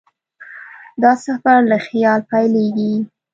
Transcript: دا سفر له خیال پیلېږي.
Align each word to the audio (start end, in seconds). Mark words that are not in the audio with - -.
دا 1.01 1.11
سفر 1.25 1.59
له 1.71 1.77
خیال 1.87 2.19
پیلېږي. 2.31 2.93